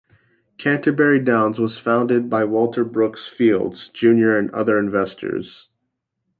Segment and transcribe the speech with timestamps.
[0.57, 5.67] Canterbury Downs was founded by Walter Brooks Fields, Junior and other investors.